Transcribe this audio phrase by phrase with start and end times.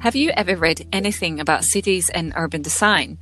[0.00, 3.18] Have you ever read anything about cities and urban design?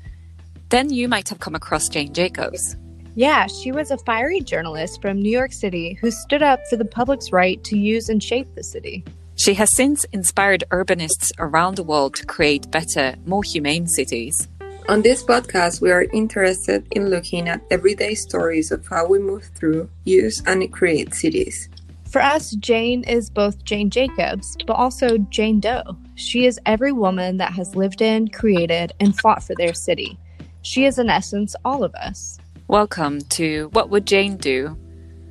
[0.68, 2.76] Then you might have come across Jane Jacobs.
[3.14, 6.84] Yeah, she was a fiery journalist from New York City who stood up for the
[6.84, 9.06] public's right to use and shape the city.
[9.36, 14.46] She has since inspired urbanists around the world to create better, more humane cities.
[14.90, 19.44] On this podcast, we are interested in looking at everyday stories of how we move
[19.54, 21.70] through, use, and create cities.
[22.10, 25.96] For us, Jane is both Jane Jacobs, but also Jane Doe.
[26.14, 30.16] She is every woman that has lived in, created, and fought for their city.
[30.62, 32.38] She is, in essence, all of us.
[32.68, 34.78] Welcome to What Would Jane Do?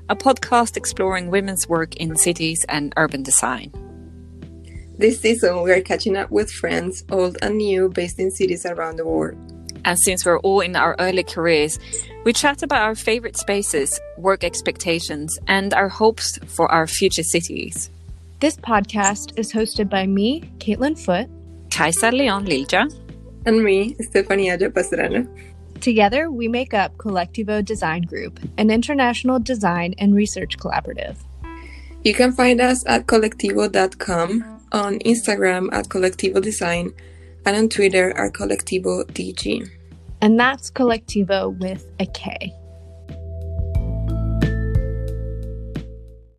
[0.09, 3.71] A podcast exploring women's work in cities and urban design.
[4.97, 8.97] This season, we are catching up with friends, old and new, based in cities around
[8.97, 9.37] the world.
[9.85, 11.79] And since we're all in our early careers,
[12.25, 17.91] we chat about our favorite spaces, work expectations, and our hopes for our future cities.
[18.39, 21.29] This podcast is hosted by me, Caitlin Foot,
[21.69, 22.91] Kajsa Leon Lilja,
[23.45, 25.29] and me, Stefania Pastrana.
[25.81, 31.17] Together, we make up Kolectivo Design Group, an international design and research collaborative.
[32.03, 36.91] You can find us at kolectivo.com, on Instagram at Kolectivo Design,
[37.45, 39.69] and on Twitter at Kolectivo DG.
[40.25, 42.51] And that's Kolectivo with a K.